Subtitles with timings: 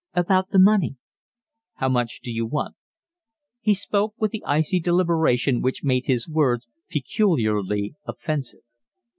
[0.15, 0.95] "About the money."
[1.75, 2.75] "How much d'you want?"
[3.59, 8.61] He spoke with an icy deliberation which made his words peculiarly offensive.